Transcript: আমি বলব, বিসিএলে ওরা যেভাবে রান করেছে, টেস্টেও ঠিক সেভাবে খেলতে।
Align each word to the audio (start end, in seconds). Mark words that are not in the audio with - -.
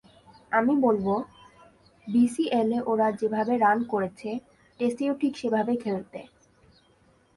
আমি 0.51 0.73
বলব, 0.81 1.07
বিসিএলে 2.07 2.77
ওরা 2.85 3.07
যেভাবে 3.11 3.53
রান 3.57 3.77
করেছে, 3.83 4.29
টেস্টেও 4.79 5.13
ঠিক 5.13 5.33
সেভাবে 5.37 5.73
খেলতে। 5.77 6.19